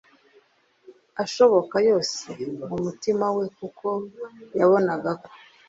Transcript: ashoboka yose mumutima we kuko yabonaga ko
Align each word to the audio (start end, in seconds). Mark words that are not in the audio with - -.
ashoboka 1.23 1.75
yose 1.89 2.27
mumutima 2.67 3.25
we 3.37 3.45
kuko 3.57 3.87
yabonaga 4.59 5.11
ko 5.21 5.29